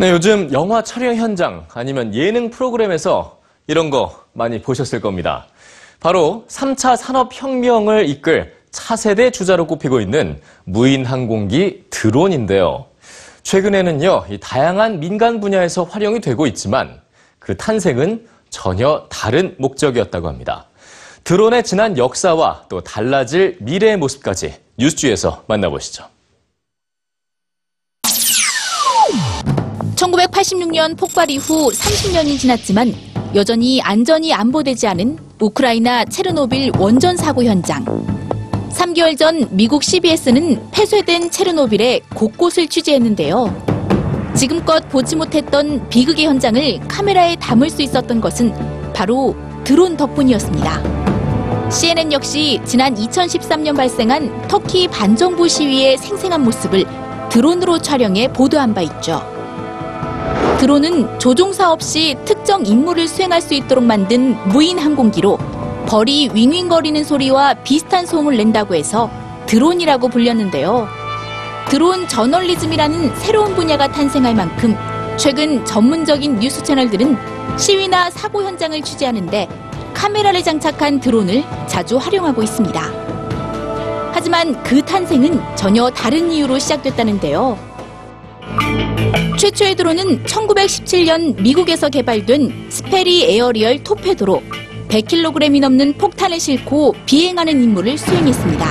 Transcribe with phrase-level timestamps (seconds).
[0.00, 5.46] 네, 요즘 영화 촬영 현장 아니면 예능 프로그램에서 이런 거 많이 보셨을 겁니다.
[6.00, 12.86] 바로 3차 산업혁명을 이끌 차세대 주자로 꼽히고 있는 무인 항공기 드론인데요.
[13.42, 17.02] 최근에는요, 이 다양한 민간 분야에서 활용이 되고 있지만
[17.38, 20.64] 그 탄생은 전혀 다른 목적이었다고 합니다.
[21.24, 26.04] 드론의 지난 역사와 또 달라질 미래의 모습까지 뉴스주에서 만나보시죠.
[30.50, 32.94] 1986년 폭발 이후 30년이 지났지만
[33.34, 37.84] 여전히 안전이 안보되지 않은 우크라이나 체르노빌 원전 사고 현장.
[38.70, 44.32] 3개월 전 미국 CBS는 폐쇄된 체르노빌의 곳곳을 취재했는데요.
[44.34, 48.52] 지금껏 보지 못했던 비극의 현장을 카메라에 담을 수 있었던 것은
[48.92, 51.70] 바로 드론 덕분이었습니다.
[51.70, 56.84] CNN 역시 지난 2013년 발생한 터키 반정부 시위의 생생한 모습을
[57.28, 59.29] 드론으로 촬영해 보도한 바 있죠.
[60.60, 65.38] 드론은 조종사 없이 특정 임무를 수행할 수 있도록 만든 무인 항공기로
[65.86, 69.10] 벌이 윙윙거리는 소리와 비슷한 소음을 낸다고 해서
[69.46, 70.86] 드론이라고 불렸는데요.
[71.70, 74.76] 드론 저널리즘이라는 새로운 분야가 탄생할 만큼
[75.16, 77.16] 최근 전문적인 뉴스 채널들은
[77.58, 79.48] 시위나 사고 현장을 취재하는데
[79.94, 82.82] 카메라를 장착한 드론을 자주 활용하고 있습니다.
[84.12, 87.69] 하지만 그 탄생은 전혀 다른 이유로 시작됐다는데요.
[89.38, 94.42] 최초의 드론은 1917년 미국에서 개발된 Sperry Aerial Torpedo로
[94.88, 98.66] 100kg이 넘는 폭탄을 싣고 비행하는 임무를 수행했습니다.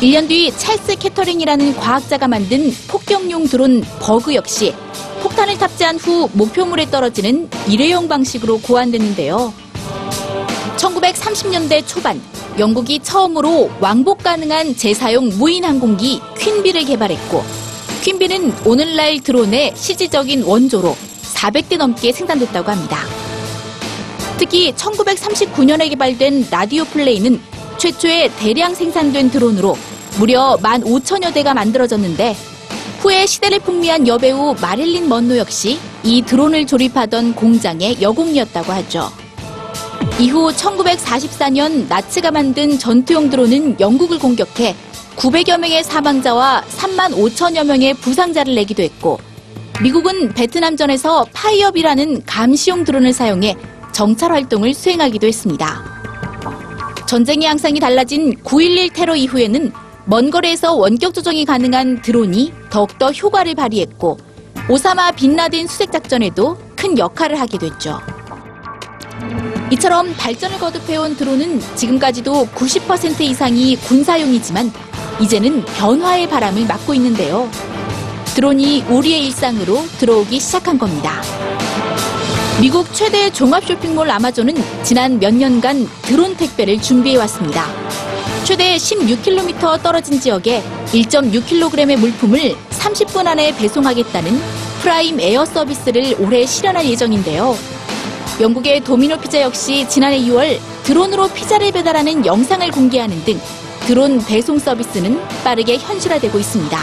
[0.00, 4.74] 1년 뒤 찰스 캐터링이라는 과학자가 만든 폭격용 드론 버그 역시
[5.22, 9.54] 폭탄을 탑재한 후 목표물에 떨어지는 일회용 방식으로 고안됐는데요.
[10.76, 12.20] 1930년대 초반
[12.58, 17.63] 영국이 처음으로 왕복 가능한 재사용 무인 항공기 퀸비를 개발했고
[18.04, 20.94] 퀸비는 오늘날 드론의 실질적인 원조로
[21.34, 22.98] 400대 넘게 생산됐다고 합니다.
[24.36, 27.40] 특히 1939년에 개발된 라디오 플레이는
[27.78, 29.78] 최초의 대량 생산된 드론으로
[30.18, 32.36] 무려 15,000여 대가 만들어졌는데
[32.98, 39.10] 후에 시대를 풍미한 여배우 마릴린 먼로 역시 이 드론을 조립하던 공장의 여공이었다고 하죠.
[40.20, 44.74] 이후 1944년 나치가 만든 전투용 드론은 영국을 공격해
[45.16, 49.18] 900여 명의 사망자와 3만 5천여 명의 부상자를 내기도 했고
[49.82, 53.56] 미국은 베트남전에서 파이업이라는 감시용 드론을 사용해
[53.92, 55.84] 정찰 활동을 수행하기도 했습니다.
[57.06, 59.72] 전쟁의 양상이 달라진 9.11 테러 이후에는
[60.06, 64.18] 먼 거리에서 원격 조정이 가능한 드론이 더욱더 효과를 발휘했고
[64.68, 68.00] 오사마 빈라덴 수색 작전에도 큰 역할을 하게 됐죠.
[69.70, 74.72] 이처럼 발전을 거듭해온 드론은 지금까지도 90% 이상이 군사용이지만
[75.20, 77.50] 이제는 변화의 바람을 맞고 있는데요.
[78.34, 81.22] 드론이 우리의 일상으로 들어오기 시작한 겁니다.
[82.60, 87.66] 미국 최대 종합 쇼핑몰 아마존은 지난 몇 년간 드론 택배를 준비해왔습니다.
[88.44, 94.38] 최대 16km 떨어진 지역에 1.6kg의 물품을 30분 안에 배송하겠다는
[94.82, 97.56] 프라임 에어 서비스를 올해 실현할 예정인데요.
[98.40, 103.40] 영국의 도미노 피자 역시 지난해 6월 드론으로 피자를 배달하는 영상을 공개하는 등
[103.86, 106.78] 드론 배송 서비스는 빠르게 현실화되고 있습니다.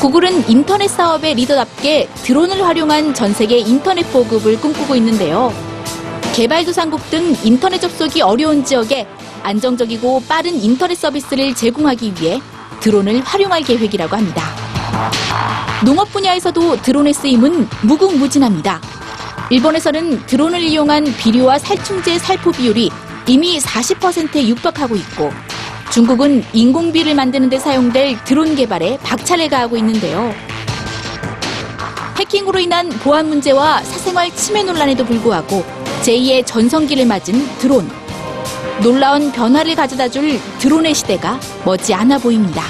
[0.00, 5.52] 구글은 인터넷 사업의 리더답게 드론을 활용한 전 세계 인터넷 보급을 꿈꾸고 있는데요.
[6.34, 9.08] 개발도상국 등 인터넷 접속이 어려운 지역에
[9.42, 12.40] 안정적이고 빠른 인터넷 서비스를 제공하기 위해
[12.78, 14.44] 드론을 활용할 계획이라고 합니다.
[15.84, 18.80] 농업 분야에서도 드론의 쓰임은 무궁무진합니다.
[19.50, 22.90] 일본에서는 드론을 이용한 비료와 살충제 살포 비율이
[23.26, 25.32] 이미 40%에 육박하고 있고
[25.90, 30.34] 중국은 인공비를 만드는 데 사용될 드론 개발에 박차를 가하고 있는데요.
[32.18, 35.64] 해킹으로 인한 보안 문제와 사생활 침해 논란에도 불구하고
[36.02, 37.90] 제2의 전성기를 맞은 드론.
[38.82, 42.62] 놀라운 변화를 가져다 줄 드론의 시대가 머지 않아 보입니다.